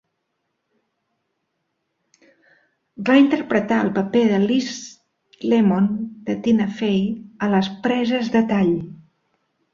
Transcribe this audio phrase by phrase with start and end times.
[3.09, 4.71] Va interpretar el paper de Liz
[5.53, 5.91] Lemon
[6.31, 6.99] de Tina Fey
[7.49, 8.75] a les preses de tall.